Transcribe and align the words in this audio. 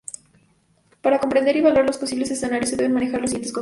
Para 1.03 1.19
comprender 1.19 1.55
y 1.55 1.59
evaluar 1.59 1.85
los 1.85 1.99
posibles 1.99 2.31
escenarios, 2.31 2.71
se 2.71 2.75
deben 2.75 2.91
manejar 2.93 3.21
los 3.21 3.29
siguientes 3.29 3.51
conceptos. 3.53 3.59